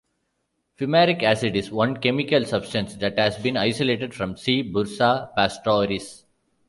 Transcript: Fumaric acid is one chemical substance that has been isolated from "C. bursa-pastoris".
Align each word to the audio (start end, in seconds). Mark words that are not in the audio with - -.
Fumaric 0.79 1.21
acid 1.21 1.55
is 1.55 1.69
one 1.69 1.95
chemical 1.95 2.43
substance 2.43 2.95
that 2.95 3.19
has 3.19 3.37
been 3.37 3.55
isolated 3.55 4.15
from 4.15 4.35
"C. 4.35 4.63
bursa-pastoris". 4.63 6.23